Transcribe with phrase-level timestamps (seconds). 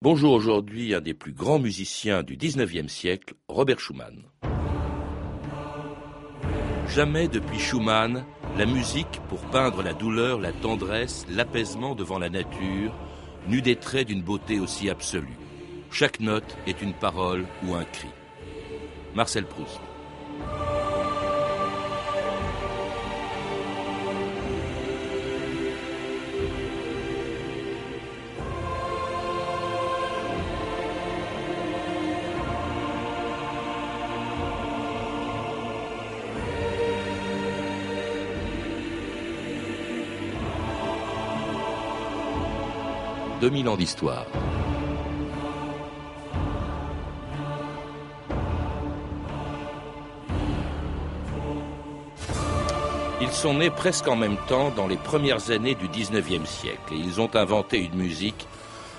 [0.00, 4.22] Bonjour aujourd'hui un des plus grands musiciens du XIXe siècle, Robert Schumann.
[6.86, 8.24] Jamais depuis Schumann,
[8.56, 12.94] la musique, pour peindre la douleur, la tendresse, l'apaisement devant la nature,
[13.48, 15.36] n'eut des traits d'une beauté aussi absolue.
[15.90, 18.06] Chaque note est une parole ou un cri.
[19.16, 19.80] Marcel Proust.
[43.48, 44.26] 2000 ans d'histoire.
[53.22, 56.96] Ils sont nés presque en même temps dans les premières années du 19e siècle et
[56.96, 58.46] ils ont inventé une musique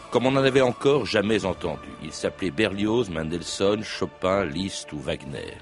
[0.09, 1.89] comme on n'en avait encore jamais entendu.
[2.03, 5.53] Ils s'appelaient Berlioz, Mendelssohn, Chopin, Liszt ou Wagner.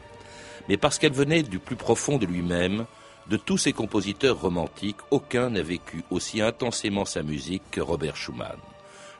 [0.69, 2.85] Mais parce qu'elle venait du plus profond de lui-même,
[3.29, 8.55] de tous ces compositeurs romantiques, aucun n'a vécu aussi intensément sa musique que Robert Schumann,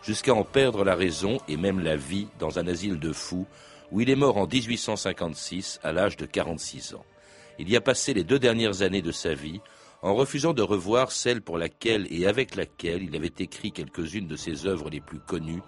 [0.07, 3.45] jusqu'à en perdre la raison et même la vie dans un asile de fous,
[3.91, 7.03] où il est mort en 1856 à l'âge de 46 ans.
[7.59, 9.59] Il y a passé les deux dernières années de sa vie
[10.01, 14.37] en refusant de revoir celle pour laquelle et avec laquelle il avait écrit quelques-unes de
[14.37, 15.61] ses œuvres les plus connues,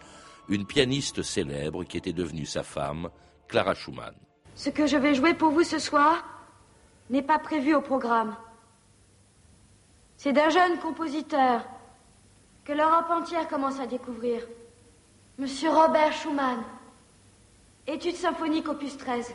[0.48, 3.10] une pianiste célèbre qui était devenue sa femme,
[3.50, 4.16] Clara Schumann.
[4.56, 6.24] Ce que je vais jouer pour vous ce soir,
[7.10, 8.38] n'est pas prévu au programme.
[10.16, 11.66] C'est d'un jeune compositeur
[12.70, 14.44] que l'Europe entière commence à découvrir.
[15.40, 16.60] Monsieur Robert Schumann.
[17.88, 19.34] Étude symphonique opus 13.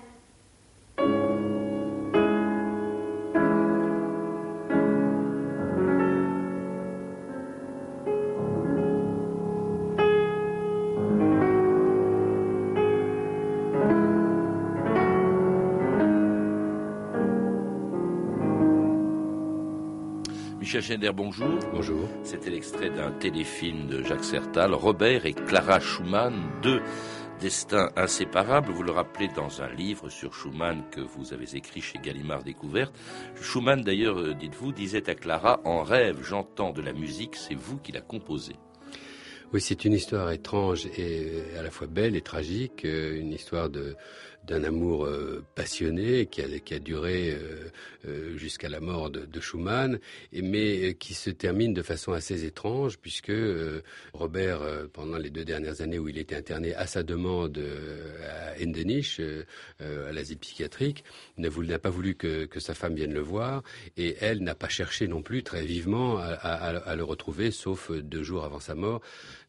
[20.75, 21.61] Michel Schneider, bonjour.
[21.73, 22.09] Bonjour.
[22.25, 26.83] C'était l'extrait d'un téléfilm de Jacques Sertal, Robert et Clara Schumann, deux
[27.41, 28.73] destins inséparables.
[28.73, 32.93] Vous le rappelez dans un livre sur Schumann que vous avez écrit chez Gallimard Découverte.
[33.41, 37.79] Schumann, d'ailleurs, euh, dites-vous, disait à Clara, en rêve, j'entends de la musique, c'est vous
[37.79, 38.57] qui la composez.
[39.53, 43.71] Oui, c'est une histoire étrange et à la fois belle et tragique, euh, une histoire
[43.71, 43.95] de
[44.47, 47.71] d'un amour euh, passionné qui a, duré euh,
[48.07, 49.99] euh, jusqu'à la mort de, Schumann,
[50.33, 53.33] mais qui se termine de façon assez étrange puisque
[54.13, 54.61] Robert,
[54.93, 57.61] pendant les deux dernières années où il était interné à sa demande
[58.27, 59.21] à Endenich,
[59.81, 61.05] à l'asile psychiatrique,
[61.37, 63.63] n'a pas voulu que, que, sa femme vienne le voir,
[63.97, 68.45] et elle n'a pas cherché non plus très vivement à le retrouver, sauf deux jours
[68.45, 69.03] avant sa mort.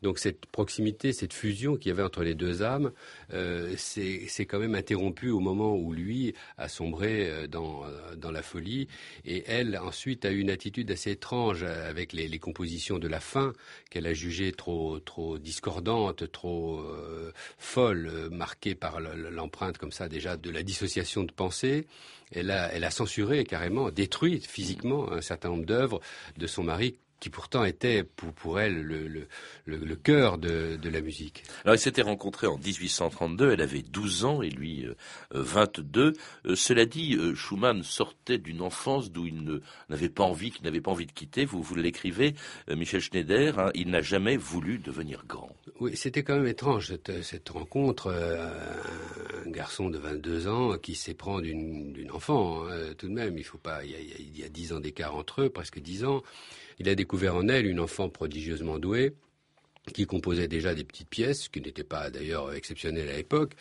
[0.05, 2.91] Donc cette proximité, cette fusion qu'il y avait entre les deux âmes,
[3.33, 8.29] euh, c'est quand même interrompu au moment où lui a sombré euh, dans, euh, dans
[8.29, 8.87] la folie
[9.25, 13.53] et elle ensuite a eu une attitude assez étrange avec les, compositions de la fin
[13.89, 20.37] qu'elle a jugées trop trop discordantes, trop euh, folles, marquées par l'empreinte comme ça déjà
[20.37, 21.87] de la dissociation de pensée.
[22.31, 25.99] Elle a, elle a censuré carrément, détruit physiquement un certain nombre d'œuvres
[26.37, 29.27] de son mari qui pourtant était pour, pour elle le, le,
[29.65, 31.43] le, le cœur de, de, la musique.
[31.63, 34.95] Alors ils s'étaient rencontrés en 1832, elle avait 12 ans et lui euh,
[35.31, 36.13] 22.
[36.45, 40.81] Euh, cela dit, euh, Schumann sortait d'une enfance d'où il n'avait pas envie, qu'il n'avait
[40.81, 41.45] pas envie de quitter.
[41.45, 42.35] Vous, vous l'écrivez,
[42.69, 45.55] euh, Michel Schneider, hein, il n'a jamais voulu devenir grand.
[45.79, 48.11] Oui, c'était quand même étrange cette, cette rencontre.
[49.45, 53.37] un garçon de 22 ans qui s'éprend d'une enfant, hein, tout de même.
[53.37, 55.79] Il faut pas, il y a, il y a 10 ans d'écart entre eux, presque
[55.79, 56.21] 10 ans.
[56.79, 59.13] Il a découvert en elle une enfant prodigieusement douée
[59.93, 63.53] qui composait déjà des petites pièces, ce qui n'était pas d'ailleurs exceptionnel à l'époque.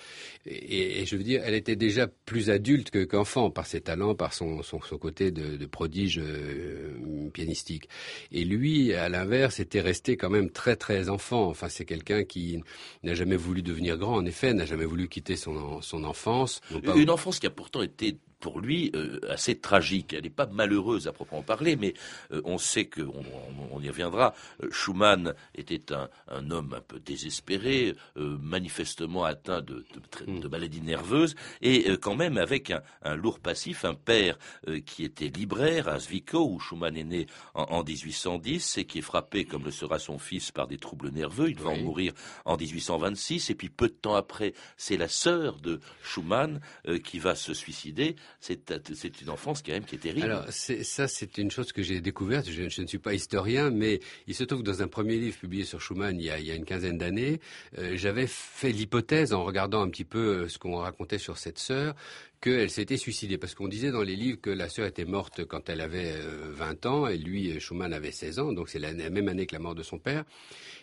[0.47, 4.33] Et, et, je veux dire, elle était déjà plus adulte qu'enfant par ses talents, par
[4.33, 7.89] son, son, son côté de, de prodige euh, pianistique.
[8.33, 11.49] Et lui, à l'inverse, était resté quand même très très enfant.
[11.49, 12.61] Enfin, c'est quelqu'un qui
[13.03, 16.61] n'a jamais voulu devenir grand, en effet, n'a jamais voulu quitter son, son enfance.
[16.97, 20.13] Une enfance qui a pourtant été pour lui euh, assez tragique.
[20.13, 21.95] Elle n'est pas malheureuse à proprement parler, mais
[22.31, 23.25] euh, on sait que, on,
[23.73, 29.63] on, y reviendra, euh, Schumann était un, un, homme un peu désespéré, euh, manifestement atteint
[29.63, 29.87] de,
[30.27, 34.39] de, de, maladies nerveuses, et euh, quand même avec un, un, lourd passif, un père
[34.69, 38.99] euh, qui était libraire à Zwickau, où Schumann est né en, en, 1810, et qui
[38.99, 41.49] est frappé, comme le sera son fils, par des troubles nerveux.
[41.49, 41.81] Il va oui.
[41.81, 42.13] en mourir
[42.45, 46.61] en 1826, et puis peu de temps après, c'est la sœur de Schumann
[47.03, 50.27] qui va se suicider c'est une enfance quand même qui est terrible.
[50.27, 52.49] Alors ça, c'est une chose que j'ai découverte.
[52.51, 55.65] Je, ne suis pas historien, mais il se trouve que dans un premier livre publié
[55.65, 57.41] sur Schumann il y a, une quinzaine d'années,
[57.79, 61.59] euh, j'avais fait l'hypothèse en regardant un petit peu euh, ce qu'on racontait sur cette
[61.59, 61.95] sœur
[62.45, 63.39] qu'elle s'était suicidée.
[63.39, 66.13] Parce qu'on disait dans les livres que la sœur était morte quand elle avait
[66.51, 69.61] 20 ans et lui, Schumann, avait 16 ans, donc c'est la même année que la
[69.61, 70.25] mort de son père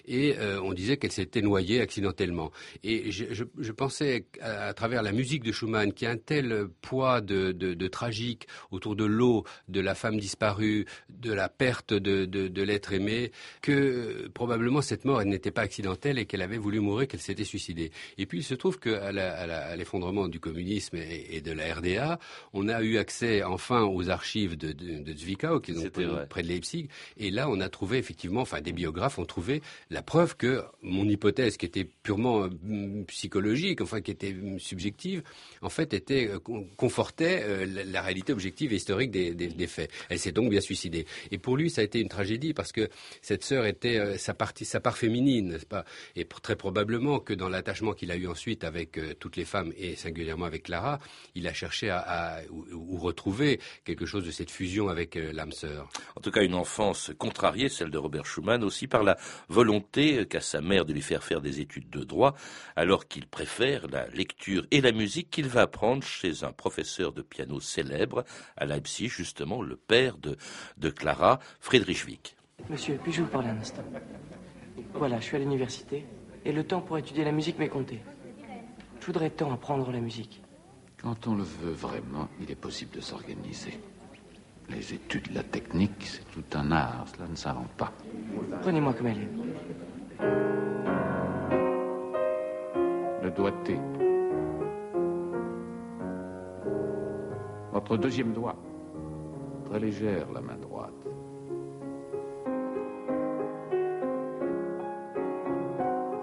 [0.05, 2.51] et euh, on disait qu'elle s'était noyée accidentellement.
[2.83, 7.51] Et je, pensais à, travers la musique de Schumann, qui a un tel poids de,
[7.51, 12.93] de, tragique autour de l'eau, de la femme disparue, de la perte de, de l'être
[12.93, 13.31] aimé,
[13.61, 17.19] que euh, probablement cette mort, elle n'était pas accidentelle et qu'elle avait voulu mourir, qu'elle
[17.19, 17.91] s'était suicidée.
[18.17, 19.11] Et puis il se trouve qu'à
[19.75, 22.19] l'effondrement du communisme et, et, de la RDA,
[22.53, 25.89] on a eu accès enfin aux archives de, de, de Zwickau, qui sont
[26.29, 26.87] près de Leipzig,
[27.17, 31.07] et là on a trouvé effectivement, enfin des biographes ont trouvé la preuve que mon
[31.07, 35.23] hypothèse, qui était purement euh, psychologique, enfin qui était euh, subjective,
[35.61, 36.39] en fait, était euh,
[36.77, 39.91] confortait la, réalité objective et historique des, des, faits.
[40.09, 41.05] Elle s'est donc bien suicidée.
[41.31, 42.89] Et pour lui, ça a été une tragédie parce que
[43.21, 45.85] cette sœur était sa partie, sa part féminine, n'est-ce pas?
[46.15, 49.95] Et très probablement que dans l'attachement qu'il a eu ensuite avec toutes les femmes et
[49.95, 50.99] singulièrement avec Clara,
[51.35, 55.89] il a cherché à, à ou, retrouver quelque chose de cette fusion avec l'âme sœur.
[56.15, 59.17] En tout cas, une enfance contrariée, celle de Robert Schumann, aussi par la
[59.49, 62.35] volonté qu'à sa mère de lui faire faire des études de droit,
[62.75, 67.21] alors qu'il préfère la lecture et la musique qu'il va apprendre chez un professeur de
[67.21, 68.23] piano célèbre
[68.57, 70.37] à Leipzig, justement le père de,
[70.77, 72.35] de Clara, Friedrich Wick.
[72.69, 73.83] Monsieur, puis-je vous parler un instant
[74.93, 76.05] Voilà, je suis à l'université
[76.45, 78.01] et le temps pour étudier la musique m'est compté.
[78.99, 80.40] Je voudrais tant apprendre la musique.
[81.01, 83.79] Quand on le veut vraiment, il est possible de s'organiser.
[84.69, 87.91] Les études, la technique, c'est tout un art, cela ne s'invente pas.
[88.61, 89.29] Prenez-moi comme elle est.
[93.23, 93.79] Le doigté.
[97.71, 98.55] Votre deuxième doigt.
[99.65, 100.93] Très légère, la main droite.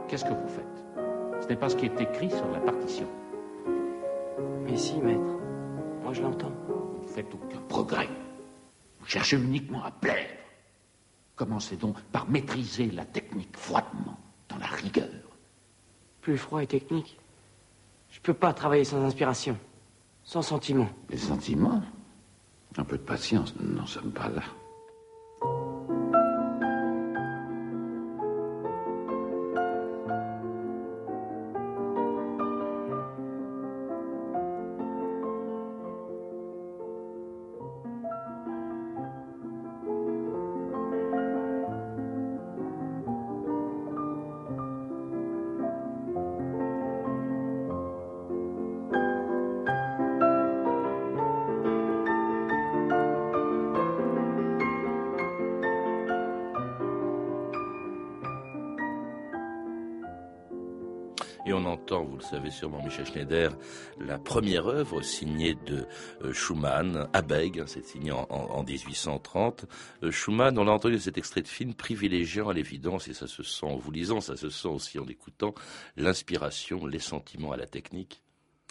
[0.07, 1.43] Qu'est-ce que vous faites?
[1.43, 3.09] Ce n'est pas ce qui est écrit sur la partition.
[4.69, 5.21] Mais si, maître.
[6.03, 6.53] Moi, je l'entends.
[6.69, 8.09] Vous ne faites aucun progrès.
[9.07, 10.29] Cherchez uniquement à plaire.
[11.37, 14.19] Commencez donc par maîtriser la technique froidement,
[14.49, 15.09] dans la rigueur.
[16.21, 17.19] Plus froid et technique.
[18.11, 19.57] Je peux pas travailler sans inspiration,
[20.25, 20.89] sans sentiment.
[21.09, 21.83] Les sentiments?
[22.77, 24.43] Un peu de patience, nous n'en sommes pas là.
[62.29, 63.57] Savez sûrement, Michel Schneider,
[63.99, 65.87] la première œuvre signée de
[66.23, 69.65] euh, Schumann, Abeg, hein, c'est signé en, 1830.
[70.03, 73.43] Euh, Schumann, on l'a entendu cet extrait de film, privilégiant à l'évidence, et ça se
[73.43, 75.55] sent en vous lisant, ça se sent aussi en écoutant,
[75.97, 78.23] l'inspiration, les sentiments à la technique.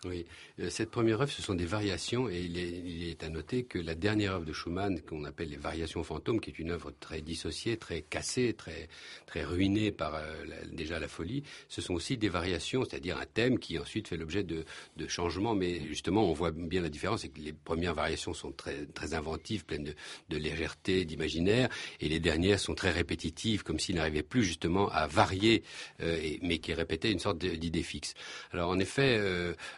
[0.05, 0.27] Oui,
[0.59, 3.95] euh, cette première œuvre, ce sont des variations, et il est, à noter que la
[3.95, 7.77] dernière œuvre de Schumann, qu'on appelle les Variations fantômes, qui est une œuvre très dissociée,
[7.77, 8.89] très cassée, très
[9.25, 10.23] très ruinée par euh,
[10.71, 14.43] déjà la folie, ce sont aussi des variations, c'est-à-dire un thème qui ensuite fait l'objet
[14.43, 14.65] de,
[15.07, 15.55] changements.
[15.55, 19.15] Mais justement, on voit bien la différence, c'est que les premières variations sont très très
[19.15, 19.95] inventives, pleines
[20.29, 21.69] de, légèreté, d'imaginaire,
[22.01, 25.63] et les dernières sont très répétitives, comme s'il n'arrivait plus justement à varier,
[26.01, 28.13] euh, mais qui répétaient une sorte d'idée fixe.
[28.51, 29.19] Alors en effet,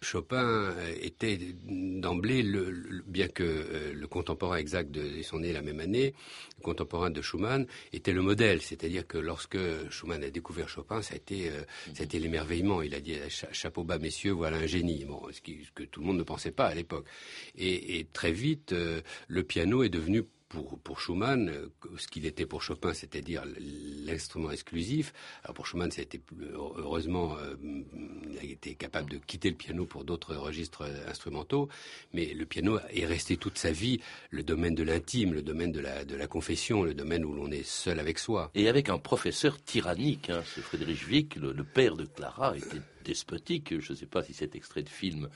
[0.10, 1.38] Chopin euh, était
[1.68, 2.44] d'emblée,
[3.06, 6.16] bien que euh, le contemporain exact de son nés la même année,
[6.58, 8.60] le contemporain de Schumann était le modèle.
[8.63, 9.60] C'est-à-dire que lorsque
[9.92, 12.82] Schumann a découvert Chopin, ça a été, euh, l'émerveillement.
[12.82, 15.06] Il a dit chapeau bas, messieurs, voilà un génie.
[15.06, 17.06] Bon, ce, que tout le monde ne pensait pas à l'époque.
[17.56, 18.74] Et, très vite,
[19.28, 23.44] le piano est devenu pour, Schumann, euh, ce qu'il était pour Chopin, c'est-à-dire
[24.06, 25.13] l'instrument exclusif.
[25.44, 26.20] Alors pour Schumann, ça a été
[26.75, 27.56] heureusement, euh,
[28.32, 31.70] il a été capable de quitter le piano pour d'autres registres instrumentaux,
[32.13, 34.00] mais le piano est resté toute sa vie
[34.32, 38.00] le domaine de l'intime, le domaine de la, confession, le domaine où l'on est seul
[38.00, 38.51] avec soi.
[38.56, 43.79] Et avec un professeur tyrannique, hein, ce Friedrich Wick, le, père de Clara, était despotique.
[43.79, 45.29] Je ne sais pas si cet extrait de film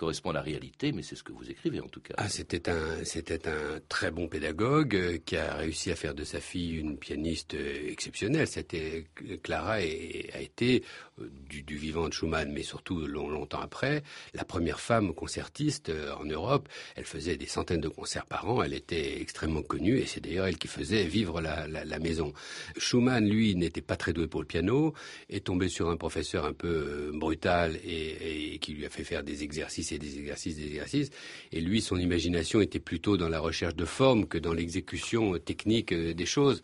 [0.00, 2.14] correspond à la réalité, mais c'est ce que vous écrivez en tout cas.
[2.16, 6.24] Ah, c'était un, c'était un très bon pédagogue euh, qui a réussi à faire de
[6.24, 8.46] sa fille une pianiste euh, exceptionnelle.
[8.46, 9.04] C'était
[9.42, 10.84] Clara a été
[11.20, 14.02] euh, du, vivant de Schumann, mais surtout longtemps après,
[14.32, 16.70] la première femme concertiste en Europe.
[16.96, 18.62] Elle faisait des centaines de concerts par an.
[18.62, 22.32] Elle était extrêmement connue et c'est d'ailleurs elle qui faisait vivre la, maison.
[22.78, 24.94] Schumann, lui, n'était pas très doué pour le piano,
[25.28, 29.22] est tombé sur un professeur un peu brutal et, et qui lui a fait faire
[29.22, 31.10] des exercices des exercices, des exercices.
[31.52, 35.92] Et lui, son imagination était plutôt dans la recherche de forme que dans l'exécution technique
[35.92, 36.62] euh, des choses.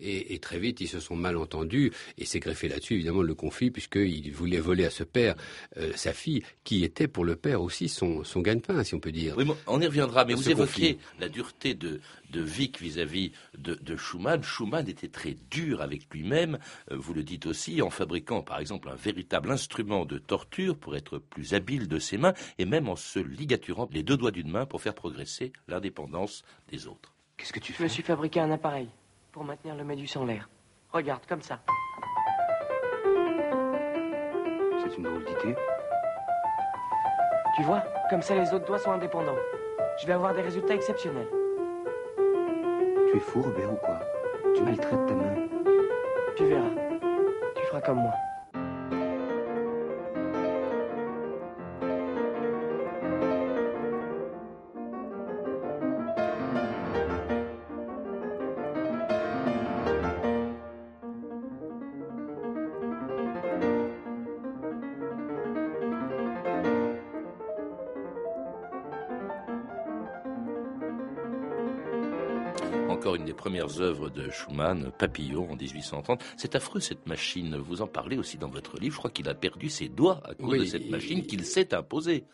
[0.00, 1.92] Et, très vite, ils se sont mal entendus.
[2.18, 5.36] Et s'est greffé là-dessus, évidemment, le conflit, puisqu'il voulait voler à ce père
[5.78, 9.12] euh, sa fille, qui était pour le père aussi son, son gagne-pain, si on peut
[9.12, 9.34] dire.
[9.38, 10.24] Oui, on y reviendra.
[10.24, 12.00] Mais vous évoquiez la dureté de,
[12.36, 14.42] de Vic vis-à-vis de, de, Schumann.
[14.42, 16.58] Schumann était très dur avec lui-même.
[16.90, 20.96] Euh, vous le dites aussi, en fabriquant, par exemple, un véritable instrument de torture pour
[20.96, 22.34] être plus habile de ses mains.
[22.58, 26.86] Et même en se ligaturant les deux doigts d'une main pour faire progresser l'indépendance des
[26.86, 27.14] autres.
[27.38, 28.88] Qu'est-ce que tu fais Je me suis fabriqué un appareil
[29.32, 30.50] pour maintenir le médus en l'air.
[30.92, 31.62] Regarde, comme ça.
[34.82, 35.56] C'est une drôle d'idée.
[37.56, 39.38] Tu vois, comme ça les autres doigts sont indépendants.
[39.98, 41.28] Je vais avoir des résultats exceptionnels.
[43.16, 43.98] Tu es fou, Robert, ou quoi?
[44.54, 45.48] Tu maltraites ta main.
[46.36, 46.68] Tu verras.
[47.54, 48.12] Tu feras comme moi.
[73.66, 76.22] Premières œuvres de Schumann, Papillon en 1830.
[76.36, 77.56] C'est affreux cette machine.
[77.56, 78.94] Vous en parlez aussi dans votre livre.
[78.94, 82.24] Je crois qu'il a perdu ses doigts à cause de cette machine qu'il s'est imposée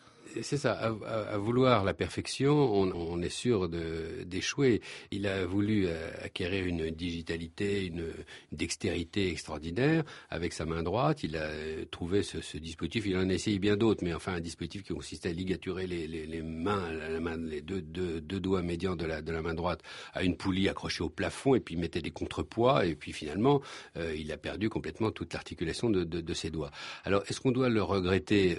[0.40, 4.80] c'est ça, à, vouloir la perfection, on, est sûr d'échouer.
[5.10, 8.12] Il a voulu euh, acquérir une digitalité, une,
[8.52, 11.22] dextérité extraordinaire avec sa main droite.
[11.22, 13.06] Il a euh, trouvé ce, dispositif.
[13.06, 16.42] Il en a essayé bien d'autres, mais enfin un dispositif qui consistait à ligaturer les,
[16.42, 16.90] mains,
[17.36, 19.82] les deux, doigts médians de la, main droite
[20.14, 23.60] à une poulie accrochée au plafond, et puis mettait des contrepoids, et puis finalement,
[23.96, 26.70] euh, il a perdu complètement toute l'articulation de, ses doigts.
[27.04, 28.56] Alors, est-ce qu'on doit le regretter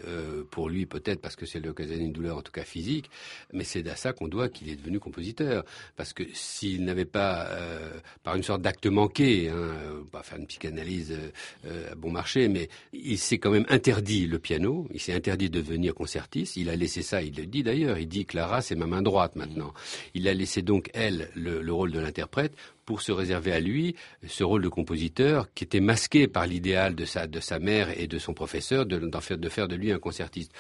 [0.52, 3.10] pour lui peut-être parce que c'est occasionner une douleur, en tout cas physique,
[3.52, 5.64] mais c'est à ça qu'on doit qu'il est devenu compositeur.
[5.96, 7.92] Parce que s'il n'avait pas, euh,
[8.24, 11.16] par une sorte d'acte manqué, hein, euh, pas faire une psychanalyse
[11.66, 15.50] euh, à bon marché, mais il s'est quand même interdit le piano, il s'est interdit
[15.50, 18.76] de devenir concertiste, il a laissé ça, il le dit d'ailleurs, il dit Clara c'est
[18.76, 19.74] ma main droite maintenant.
[20.14, 22.54] Il a laissé donc elle le rôle de l'interprète
[22.86, 23.96] pour se réserver à lui
[24.28, 28.08] ce rôle de compositeur qui était masqué par l'idéal de sa, de sa mère et
[28.08, 30.52] de son professeur de, faire, de faire de lui un concertiste.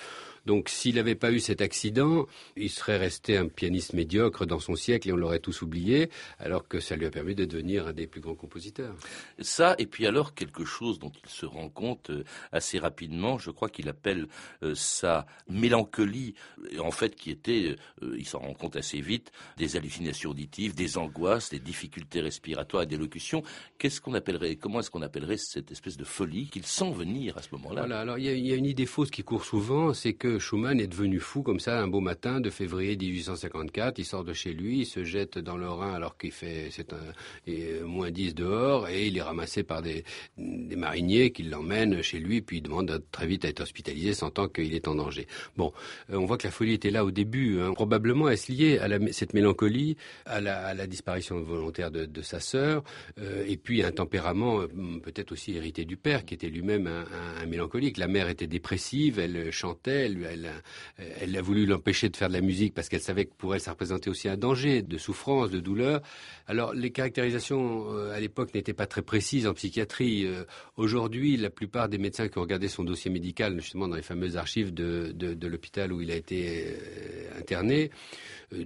[0.45, 2.27] Donc s'il n'avait pas eu cet accident,
[2.57, 6.67] il serait resté un pianiste médiocre dans son siècle et on l'aurait tous oublié, alors
[6.67, 8.93] que ça lui a permis de devenir un des plus grands compositeurs.
[9.39, 13.51] Ça, et puis alors quelque chose dont il se rend compte euh, assez rapidement, je
[13.51, 14.27] crois qu'il appelle
[14.63, 16.35] euh, sa mélancolie,
[16.79, 20.97] en fait qui était, euh, il s'en rend compte assez vite, des hallucinations auditives, des
[20.97, 23.43] angoisses, des difficultés respiratoires et d'élocution.
[23.77, 27.41] Qu'est-ce qu'on appellerait, comment est-ce qu'on appellerait cette espèce de folie qu'il sent venir à
[27.41, 27.81] ce moment-là?
[27.81, 30.87] Voilà, alors il y, a une idée fausse qui court souvent, c'est que Schumann est
[30.87, 33.99] devenu fou comme ça un beau matin de février 1854.
[33.99, 36.93] Il sort de chez lui, il se jette dans le Rhin alors qu'il fait c'est
[36.93, 40.03] un moins 10 dehors et il est ramassé par des,
[40.37, 44.47] des mariniers qui l'emmènent chez lui puis il demande très vite à être hospitalisé sentant
[44.47, 45.27] qu'il est en danger.
[45.57, 45.73] Bon,
[46.09, 47.59] euh, on voit que la folie était là au début.
[47.61, 47.73] Hein.
[47.73, 52.83] Probablement est-ce lié à cette mélancolie, à la, disparition volontaire de, sa sœur
[53.19, 54.67] euh, et puis un tempérament euh,
[55.01, 57.97] peut-être aussi hérité du père qui était lui-même un, mélancolique.
[57.97, 60.51] La mère était dépressive, elle chantait, elle
[60.97, 63.61] elle, a voulu l'empêcher de faire de la musique parce qu'elle savait que pour elle,
[63.61, 66.01] ça représentait aussi un danger de souffrance, de douleur.
[66.47, 70.25] Alors, les caractérisations euh, à l'époque n'étaient pas très précises en psychiatrie.
[70.25, 70.43] Euh,
[70.77, 74.37] aujourd'hui, la plupart des médecins qui ont regardé son dossier médical, justement dans les fameuses
[74.37, 77.91] archives de, l'hôpital où il a été euh, interné,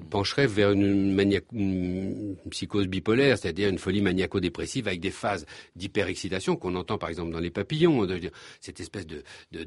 [0.09, 1.15] pencheraient vers une,
[2.49, 7.39] psychose bipolaire, c'est-à-dire une folie maniaco-dépressive avec des phases d'hyperexcitation qu'on entend par exemple dans
[7.39, 8.07] les papillons,
[8.61, 9.23] cette espèce de,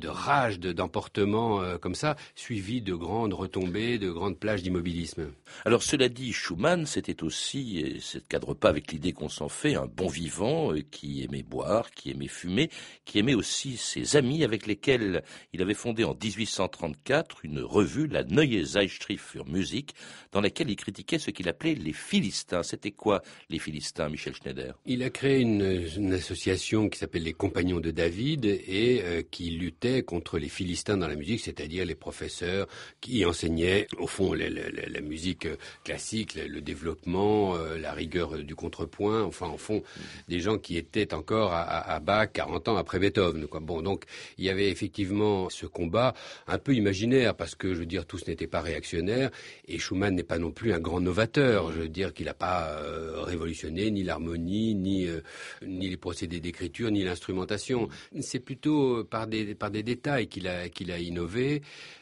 [0.08, 5.30] rage, d'emportement comme ça, suivi de grandes retombées, de grandes plages d'immobilisme.
[5.64, 9.48] Alors cela dit, Schumann, c'était aussi, et ça ne cadre pas avec l'idée qu'on s'en
[9.48, 12.70] fait, un bon vivant euh, qui aimait boire, qui aimait fumer,
[13.04, 15.22] qui aimait aussi ses amis avec lesquels
[15.52, 19.94] il avait fondé en 1834 une revue, la Neue Zeitschrift für Musik,
[20.32, 22.62] dans laquelle il critiquait ce qu'il appelait les Philistins.
[22.62, 24.78] C'était quoi les Philistins, Michel Schneider?
[24.86, 30.02] Il a créé une, association qui s'appelle les Compagnons de David et euh, qui luttait
[30.02, 32.66] contre les Philistins dans la musique, c'est-à-dire les professeurs
[33.00, 35.48] qui enseignaient au fond la, musique
[35.84, 39.82] classique, le, développement, euh, la rigueur du contrepoint, enfin en fond
[40.28, 43.46] des gens qui étaient encore à, Bach 40 ans après Beethoven.
[43.60, 44.04] Bon, donc
[44.38, 46.14] il y avait effectivement ce combat
[46.46, 49.30] un peu imaginaire parce que je veux dire tous n'étaient pas réactionnaires
[49.66, 51.72] et n'est pas non plus un grand novateur.
[51.72, 55.20] Je veux dire qu'il n'a pas euh, révolutionné ni l'harmonie, ni euh,
[55.66, 57.88] ni les procédés d'écriture, ni l'instrumentation.
[58.20, 61.60] C'est plutôt par des par des détails qu'il a qu'il a innové.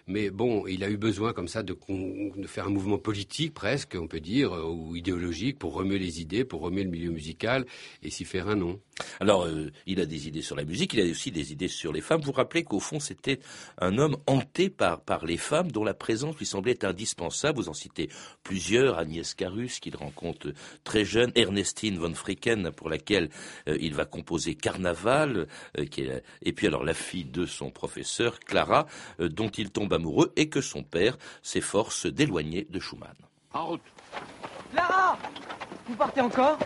[0.08, 1.76] Mais bon, il a eu besoin comme ça de,
[2.46, 6.46] faire un mouvement politique presque, on peut dire, euh, ou idéologique pour remuer les idées,
[6.46, 7.66] pour remuer le milieu musical
[8.02, 8.80] et s'y faire un nom.
[9.20, 11.92] Alors, euh, il a des idées sur la musique, il a aussi des idées sur
[11.92, 12.20] les femmes.
[12.20, 13.38] Vous vous rappelez qu'au fond, c'était
[13.76, 17.58] un homme hanté par, par les femmes dont la présence lui semblait indispensable.
[17.58, 18.08] Vous en citez
[18.42, 20.52] plusieurs, Agnès Carus, qu'il rencontre
[20.85, 23.30] très jeune, Ernestine von Fricken, pour laquelle
[23.68, 25.47] euh, il va composer Carnaval,
[25.90, 28.87] qui est, et puis alors la fille de son professeur, Clara,
[29.18, 33.14] dont il tombe amoureux et que son père s'efforce d'éloigner de Schumann.
[33.52, 33.82] En route.
[34.73, 35.18] Clara
[35.88, 36.58] Vous partez encore?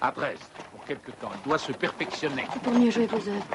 [0.00, 1.30] À Brest, pour quelque temps.
[1.42, 2.44] Il doit se perfectionner.
[2.52, 3.46] C'est pour mieux jouer vos œuvres.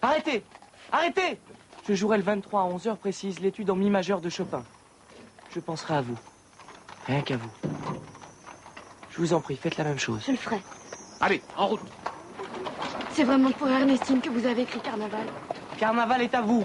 [0.00, 0.42] Arrêtez
[0.90, 1.38] Arrêtez
[1.88, 4.64] Je jouerai le 23 à 11h précise l'étude en mi majeur de Chopin.
[5.54, 6.16] Je penserai à vous.
[7.06, 7.50] Rien qu'à vous.
[9.10, 10.22] Je vous en prie, faites la même chose.
[10.26, 10.60] Je le ferai.
[11.20, 11.80] Allez, en route.
[13.10, 15.26] C'est vraiment pour Ernestine que vous avez écrit Carnaval.
[15.78, 16.64] Carnaval est à vous.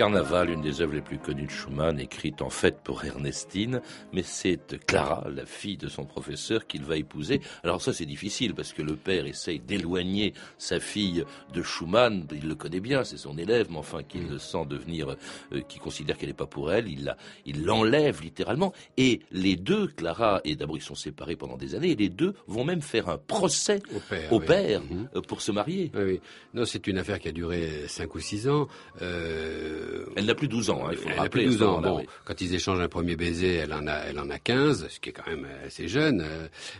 [0.00, 3.82] Carnaval, une des œuvres les plus connues de Schumann, écrite en fait pour Ernestine,
[4.14, 7.42] mais c'est Clara, la fille de son professeur, qu'il va épouser.
[7.64, 12.48] Alors ça c'est difficile parce que le père essaye d'éloigner sa fille de Schumann, il
[12.48, 15.16] le connaît bien, c'est son élève, mais enfin qu'il le sent devenir,
[15.52, 18.72] euh, qui considère qu'elle n'est pas pour elle, il il l'enlève littéralement.
[18.96, 22.34] Et les deux, Clara et d'abord ils sont séparés pendant des années, et les deux
[22.46, 23.82] vont même faire un procès
[24.30, 25.10] au père, mhm.
[25.14, 25.92] euh, pour se marier.
[25.94, 26.20] Oui, oui.
[26.54, 28.66] Non, c'est une affaire qui a duré cinq ou six ans.
[29.02, 31.44] Euh, elle n'a plus 12 ans, hein, il faut elle rappeler.
[31.44, 31.80] Plus 12 ans.
[31.80, 35.00] Bon, quand ils échangent un premier baiser, elle en a, elle en a 15, ce
[35.00, 36.24] qui est quand même assez jeune.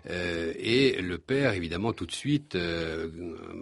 [0.09, 3.09] Euh, et le père, évidemment, tout de suite, euh,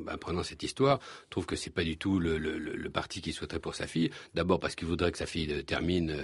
[0.05, 3.33] ben, prenant cette histoire, trouve que c'est pas du tout le, le, le, parti qu'il
[3.33, 4.11] souhaiterait pour sa fille.
[4.35, 6.15] D'abord parce qu'il voudrait que sa fille termine,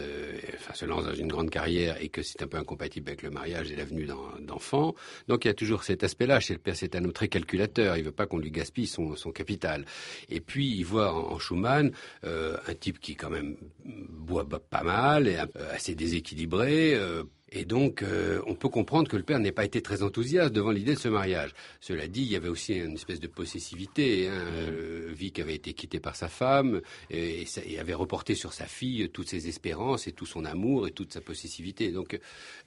[0.55, 3.31] enfin, se lance dans une grande carrière et que c'est un peu incompatible avec le
[3.31, 4.09] mariage et l'avenue
[4.41, 4.95] d'enfants.
[5.29, 6.41] Donc il y a toujours cet aspect-là.
[6.41, 7.97] Chez le père, c'est un homme très calculateur.
[7.97, 9.85] Il veut pas qu'on lui gaspille son, son capital.
[10.31, 15.29] Et puis il voit en, en Schumann un type qui quand même boit pas mal
[15.29, 15.37] et
[15.73, 19.81] assez déséquilibré, euh, et donc, euh, on peut comprendre que le père n'ait pas été
[19.81, 21.55] très enthousiaste devant l'idée de ce mariage.
[21.81, 24.27] Cela dit, il y avait aussi une espèce de possessivité.
[24.27, 24.33] Hein.
[24.33, 29.09] Euh, Vic avait été quitté par sa femme et, et, avait reporté sur sa fille
[29.11, 31.93] toutes ses espérances et tout son amour et toute sa possessivité.
[31.93, 32.19] Donc,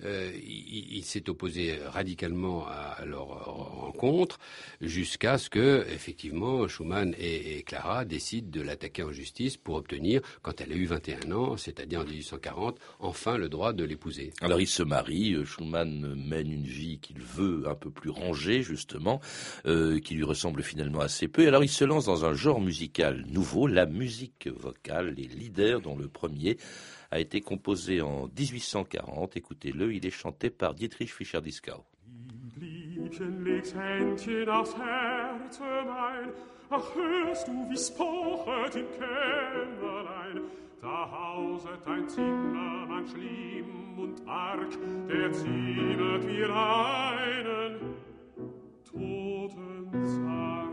[0.06, 4.39] euh, il, il s'est opposé radicalement à leur rencontre
[4.80, 10.21] jusqu'à ce que, effectivement, Schumann et, et Clara décident de l'attaquer en justice pour obtenir,
[10.43, 14.32] quand elle a eu 21 ans, c'est-à-dire en 1840, enfin le droit de l'épouser.
[14.39, 15.34] Alors, se marie.
[15.34, 19.20] Euh, Schumann mène une vie qu'il veut un peu plus rangée, justement,
[19.66, 21.48] euh, qui lui ressemble finalement assez peu.
[21.48, 25.98] Alors il se lance dans un genre musical nouveau, la musique vocale, les leaders, dont
[25.98, 26.58] le premier
[27.10, 29.36] a été composé en 1840.
[29.36, 31.84] Écoutez-le, il est chanté par Dietrich Fischer-Dieskau.
[40.80, 44.78] Da hauset ein Zimmermann schlimm und arg,
[45.10, 47.96] der ziemet wie einen
[48.86, 50.70] toten Sarg.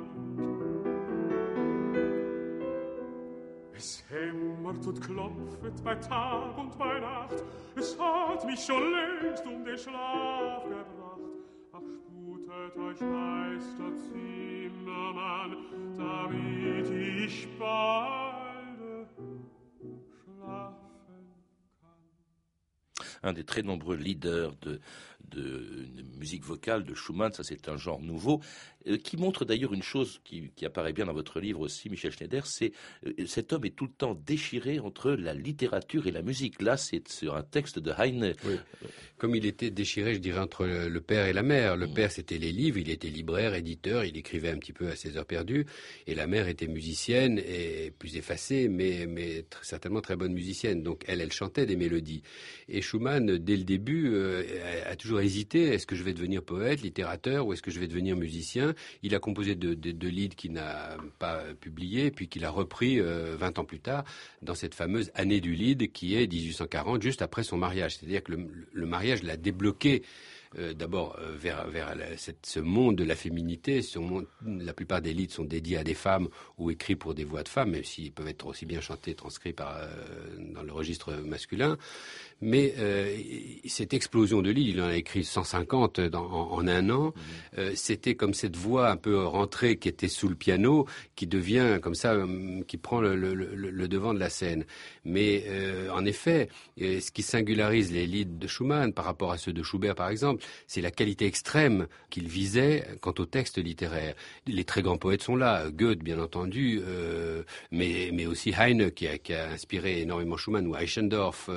[3.72, 7.42] Es hämmert und klopfet bei Tag und bei Nacht,
[7.74, 11.20] es hat mich schon längst um den Schlaf gebracht.
[11.72, 15.56] Ach, sputet euch Meister Zimmermann,
[15.96, 18.33] damit ich balde
[23.24, 24.80] un des très nombreux leaders de,
[26.16, 28.40] musique vocale de Schumann, ça c'est un genre nouveau,
[29.02, 32.46] qui montre d'ailleurs une chose qui, qui, apparaît bien dans votre livre aussi, Michel Schneider,
[32.46, 32.72] c'est
[33.06, 36.60] euh, cet homme est tout le temps déchiré entre la littérature et la musique.
[36.60, 38.34] Là, c'est sur un texte de Heine.
[38.44, 38.56] Oui.
[39.16, 41.76] Comme il était déchiré, je dirais, entre le, père et la mère.
[41.76, 41.94] Le mmh.
[41.94, 45.16] père, c'était les livres, il était libraire, éditeur, il écrivait un petit peu à ses
[45.16, 45.66] heures perdues,
[46.06, 50.82] et la mère était musicienne et plus effacée, mais, mais certainement très bonne musicienne.
[50.82, 52.22] Donc elle, elle chantait des mélodies.
[52.68, 54.42] Et Schumann, dès le début, euh,
[54.84, 57.80] a, a toujours hésité, est-ce que je vais devenir poète, littérateur, ou est-ce que je
[57.80, 58.73] vais devenir musicien?
[59.02, 63.36] Il a composé de, de, leads qu'il n'a pas publié, puis qu'il a repris euh,
[63.36, 64.04] 20 ans plus tard
[64.42, 67.96] dans cette fameuse année du lead qui est 1840, juste après son mariage.
[67.96, 68.32] C'est-à-dire que
[68.72, 70.02] le, mariage l'a débloqué
[70.58, 71.96] euh, d'abord euh, vers, vers
[72.42, 73.80] ce monde de la féminité.
[74.46, 77.48] La plupart des leads sont dédiés à des femmes ou écrits pour des voix de
[77.48, 79.86] femmes, même s'ils peuvent être aussi bien chantés, transcrits euh,
[80.52, 81.76] dans le registre masculin.
[82.46, 83.16] Mais euh,
[83.64, 87.06] cette explosion de leads, il en a écrit 150 dans, en, en, un an.
[87.06, 87.12] Mmh.
[87.58, 91.78] Euh, C'était comme cette voix un peu rentrée qui était sous le piano, qui devient
[91.80, 92.14] comme ça,
[92.68, 94.66] qui prend le, le, le, le devant de la scène.
[95.06, 99.54] Mais euh, en effet, ce qui singularise les leads de Schumann par rapport à ceux
[99.54, 104.14] de Schubert, par exemple, c'est la qualité extrême qu'il visait quant au texte littéraire.
[104.46, 109.08] Les très grands poètes sont là, Goethe bien entendu, euh, mais, mais aussi Heine qui
[109.08, 111.48] a, qui a, inspiré énormément Schumann ou Eichendorff.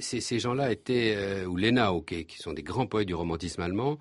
[0.00, 3.98] Ces gens-là étaient, euh, ou Lenau, qui sont des grands poètes du romantisme allemand.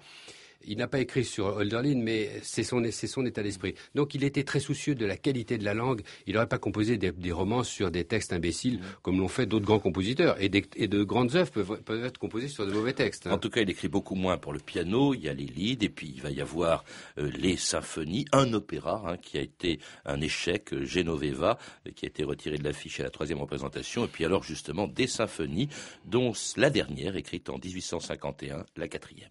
[0.66, 3.76] Il n'a pas écrit sur Hölderlin, mais c'est son, son état d'esprit.
[3.96, 6.02] Donc il était très soucieux de la qualité de la langue.
[6.28, 8.84] Il n'aurait pas composé des, des, romans sur des textes imbéciles, mmh.
[9.02, 10.42] comme l'ont fait d'autres grands compositeurs.
[10.42, 13.28] Et, des, et, de grandes œuvres peuvent, peuvent, être composées sur de mauvais textes.
[13.28, 13.32] Hein.
[13.32, 15.14] En tout cas, il écrit beaucoup moins pour le piano.
[15.14, 16.84] Il y a les leads, et puis il va y avoir
[17.18, 22.06] euh, les symphonies, un opéra hein, qui a été un échec, euh, Genoveva, euh, qui
[22.06, 24.06] a été retiré de l'affiche à la troisième représentation.
[24.06, 25.70] Et puis alors justement des symphonies,
[26.06, 29.30] dont la dernière, écrite en 1851, la quatrième.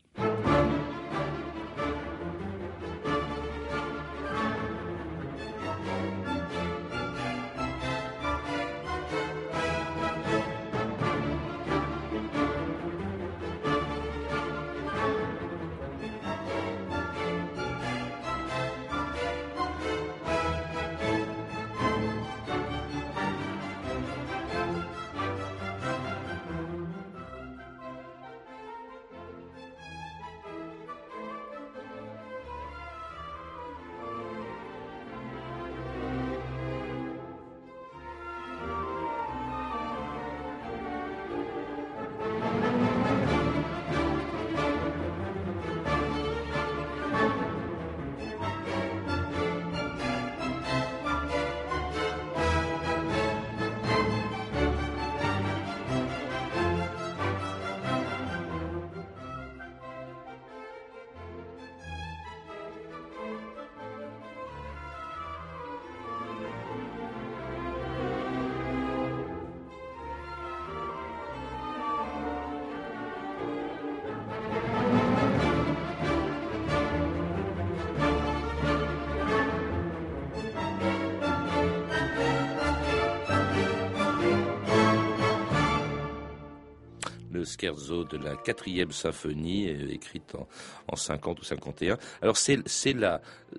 [87.68, 90.48] De la quatrième symphonie, euh, écrite en,
[90.88, 91.98] en 50 ou 51.
[92.22, 92.96] Alors c'est c'est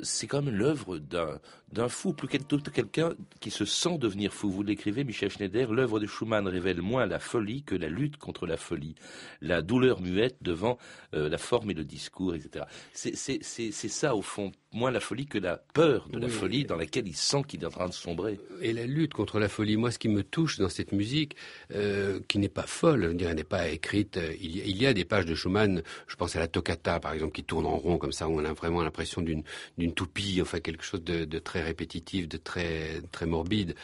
[0.01, 1.39] c'est quand même l'œuvre d'un
[1.71, 4.49] d'un fou, plus quelqu'un qui se sent devenir fou.
[4.49, 8.45] Vous l'écrivez, Michel Schneider, l'œuvre de Schumann révèle moins la folie que la lutte contre
[8.45, 8.95] la folie,
[9.41, 10.77] la douleur muette devant
[11.13, 12.65] euh, la forme et le discours, etc.
[12.93, 16.31] C'est ça, au fond, moins la folie que la peur de la oui.
[16.31, 18.39] folie dans laquelle il sent qu'il est en train de sombrer.
[18.61, 21.35] Et la lutte contre la folie, moi, ce qui me touche dans cette musique,
[21.73, 24.81] euh, qui n'est pas folle, je dirais, n'est pas écrite, euh, il y, a, il
[24.81, 27.65] y, a, des pages de Schumann, je pense à la toccata, par exemple, qui tourne
[27.65, 31.25] en rond comme ça, où on a vraiment l'impression d'une toupie, enfin quelque chose de,
[31.25, 33.75] de très répétitif, de très très morbide.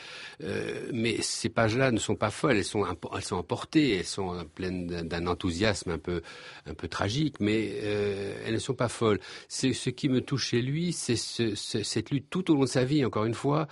[0.44, 4.46] Euh, mais ces pages-là ne sont pas folles, elles sont elles sont emportées, elles sont
[4.56, 6.22] pleines d'un enthousiasme un peu
[6.66, 9.20] un peu tragique, mais euh, elles ne sont pas folles.
[9.48, 12.62] C'est ce qui me touche chez lui, c'est ce, ce, cette lutte tout au long
[12.62, 13.68] de sa vie, encore une fois,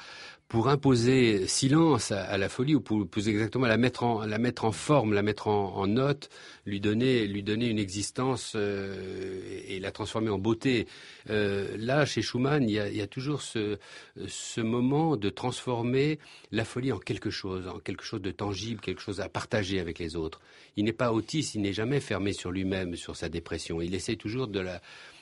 [0.48, 4.66] pour imposer silence à, la folie ou pour plus exactement la mettre en la mettre
[4.66, 6.30] en forme, la mettre en, note,
[6.68, 10.88] lui donner lui donner une existence euh, et la transformer en beauté.
[11.32, 13.80] Euh, là, chez Schumann, il y a, il y a toujours ce
[14.28, 16.20] ce moment de transformer
[16.52, 19.98] la folie en quelque chose, en quelque chose de tangible, quelque chose à partager avec
[19.98, 20.42] les autres.
[20.78, 23.82] Il n'est pas autiste, il n'est jamais fermé sur lui-même, sur sa dépression.
[23.82, 24.80] Il essaie toujours de la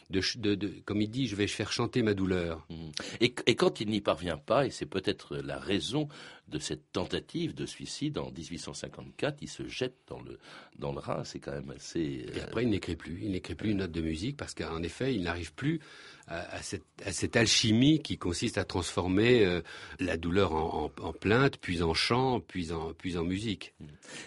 [0.10, 2.66] de, comme il dit, je vais faire chanter ma douleur.
[2.70, 2.76] Mmh.
[3.22, 6.08] Et, et, quand il n'y parvient pas, et c'est peut-être la raison
[6.50, 10.38] de cette tentative de suicide en 1854, il se jette dans le,
[10.78, 11.24] dans le Rhin.
[11.24, 12.26] C'est quand même assez.
[12.36, 13.20] Et après, il n'écrit plus.
[13.22, 15.80] Il n'écrit plus une note de musique parce qu'en effet, il n'arrive plus
[16.28, 19.62] à, cette, à, cette, alchimie qui consiste à transformer euh,
[20.00, 23.74] la douleur en, en, en, plainte, puis en chant, puis en, puis en musique.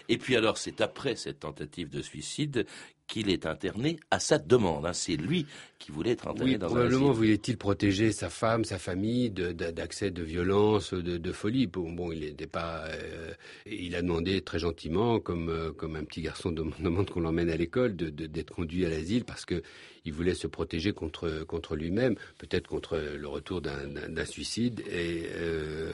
[0.07, 2.65] Et puis alors, c'est après cette tentative de suicide
[3.07, 4.85] qu'il est interné à sa demande.
[4.85, 4.93] Hein.
[4.93, 5.45] C'est lui
[5.79, 10.21] qui voulait être interné oui, dans probablement voulait-il protéger sa femme, sa famille d'accès de,
[10.21, 11.67] de, violence, de, de, folie?
[11.67, 12.85] Bon, bon il n'était pas.
[12.87, 13.31] Euh,
[13.65, 17.57] il a demandé très gentiment, comme euh, comme un petit garçon demande qu'on l'emmène à
[17.57, 19.61] l'école, d'être conduit à l'asile parce que
[20.05, 25.91] il voulait se protéger contre contre lui-même, peut-être contre le retour d'un suicide et euh,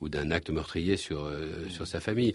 [0.00, 1.30] ou d'un acte meurtrier sur
[1.70, 2.34] sur sa famille.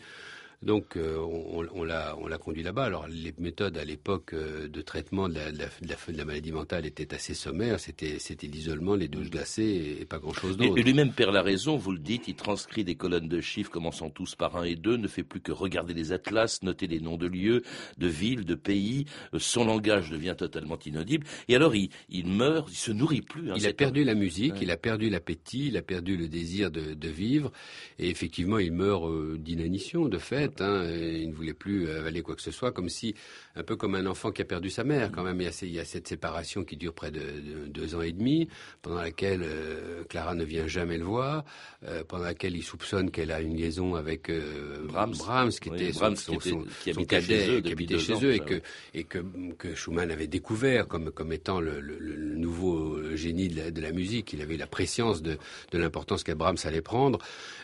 [0.64, 2.84] Donc euh, on, on l'a conduit là-bas.
[2.84, 6.52] Alors les méthodes à l'époque euh, de traitement de la, de, la, de la, maladie
[6.52, 7.80] mentale étaient assez sommaires.
[7.80, 10.78] C'était l'isolement, les douches glacées et, pas grand-chose d'autre.
[10.78, 14.12] Et lui-même perd la raison, vous le dites, il transcrit des colonnes de chiffres commençant
[14.12, 17.18] tous par un et deux, ne fait plus que regarder les atlas, noter les noms
[17.18, 17.64] de lieux,
[17.98, 19.06] de villes, de pays.
[19.34, 21.26] Euh, son langage devient totalement inaudible.
[21.48, 23.50] Et alors il, il meurt, il se nourrit plus.
[23.50, 26.70] Hein, il a perdu la musique, il a perdu l'appétit, il a perdu le désir
[26.70, 27.52] de, de, vivre.
[27.98, 30.51] Et effectivement, il meurt d'inanition, de fait.
[30.60, 33.16] Hein, il ne voulait plus avaler quoi que ce soit, comme si,
[33.56, 35.40] un peu comme un enfant qui a perdu sa mère, quand même.
[35.40, 38.02] Il y a, il y a cette séparation qui dure près de, de, deux ans
[38.02, 38.48] et demi,
[38.82, 41.46] pendant laquelle euh, Clara ne vient jamais le voir,
[41.88, 45.94] euh, pendant laquelle il soupçonne qu'elle a une liaison avec euh, Brahms, Brahms, qui était
[45.94, 48.62] son, son, son, qui habitait chez eux, qui habitait chez eux, et que
[48.94, 49.20] et que,
[49.58, 53.82] que Schumann avait découvert comme comme étant le, le, le nouveau génie de la, de
[53.82, 54.34] la, musique.
[54.34, 55.38] Il avait la préscience de,
[55.72, 57.20] de l'importance que Brahms allait prendre.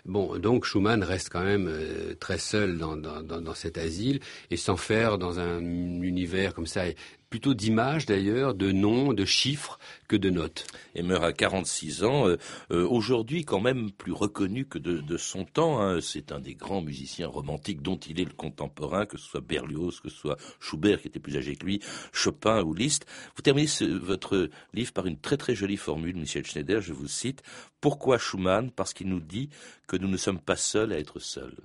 [0.06, 4.20] Bon, donc Schumann reste quand même euh, très seul dans, cet asile
[4.52, 6.84] et s'enferme dans un univers comme ça
[7.30, 10.66] plutôt d'images d'ailleurs, de noms, de chiffres que de notes.
[10.96, 12.38] Et meurt à 46 ans, euh,
[12.72, 15.82] euh, aujourd'hui quand même plus reconnu que de, de son temps.
[15.82, 16.00] Hein.
[16.02, 20.00] C'est un des grands musiciens romantiques dont il est le contemporain, que ce soit Berlioz,
[20.00, 23.06] que ce soit Schubert qui était plus âgé que lui, Chopin ou Liszt.
[23.36, 27.08] Vous terminez ce, votre livre par une très très jolie formule, Michel Schneider, je vous
[27.08, 27.44] cite.
[27.82, 28.72] Pourquoi Schumann?
[28.72, 29.50] Parce qu'il nous dit
[29.88, 31.56] que nous ne sommes pas seuls à être seuls.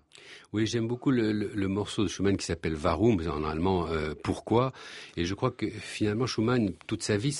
[0.52, 4.14] Oui, j'aime beaucoup le, le, le, morceau de Schumann qui s'appelle Warum, en allemand euh,
[4.22, 4.72] Pourquoi?
[5.16, 7.36] Et je crois que finalement Schumann, toute sa vie,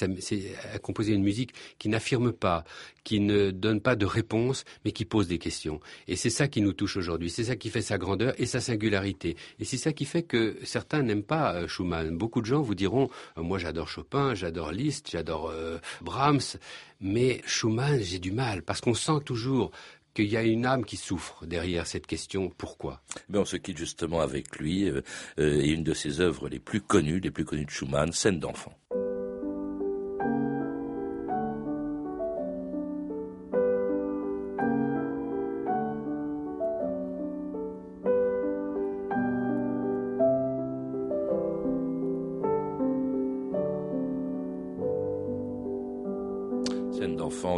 [0.73, 2.65] a composé une musique qui n'affirme pas,
[3.05, 5.81] qui ne donne pas de réponse, mais qui pose des questions.
[6.09, 7.31] Et c'est ça qui nous touche aujourd'hui.
[7.31, 9.37] C'est ça qui fait sa grandeur et sa singularité.
[9.59, 12.17] Et c'est ça qui fait que certains n'aiment pas euh, Schumann.
[12.17, 16.59] Beaucoup de gens vous diront, euh, moi j'adore Chopin, j'adore Liszt, j'adore euh, Brahms,
[17.01, 19.73] mais Schumann, j'ai du mal parce qu'on sent toujours
[20.15, 23.03] qu'il y a une âme qui souffre derrière cette question pourquoi?
[23.29, 25.03] Mais On se quitte justement avec lui euh,
[25.39, 28.39] euh, et une de ses œuvres les plus connues, les plus connues de Schumann, Scène
[28.39, 28.77] d'enfant.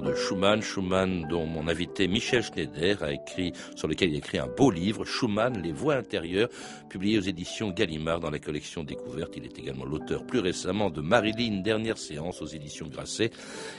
[0.01, 4.39] De Schumann, Schumann dont mon invité Michel Schneider a écrit, sur lequel il a écrit
[4.39, 6.49] un beau livre, Schumann, Les voix intérieures,
[6.89, 9.35] publié aux éditions Gallimard dans la collection Découverte.
[9.37, 13.31] Il est également l'auteur plus récemment de Marilyn, dernière séance aux éditions Grasset,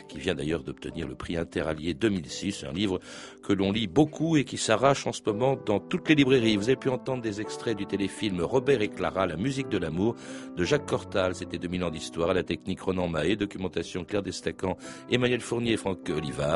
[0.07, 2.99] qui vient d'ailleurs d'obtenir le prix Interallié 2006, un livre
[3.43, 6.57] que l'on lit beaucoup et qui s'arrache en ce moment dans toutes les librairies.
[6.57, 10.15] Vous avez pu entendre des extraits du téléfilm Robert et Clara, la musique de l'amour
[10.55, 11.35] de Jacques Cortal.
[11.35, 14.77] C'était 2000 ans d'histoire à la technique Ronan Mahé, documentation Claire Destacan,
[15.09, 16.03] Emmanuel Fournier et Franck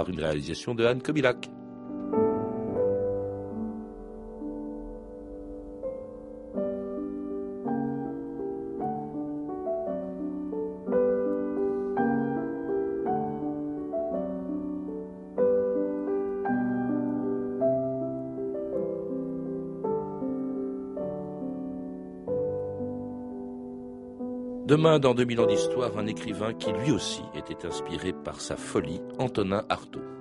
[0.07, 1.49] Une réalisation de Anne Kobilac.
[24.79, 29.01] Demain, dans 2000 ans d'histoire, un écrivain qui lui aussi était inspiré par sa folie,
[29.17, 30.18] Antonin Artaud.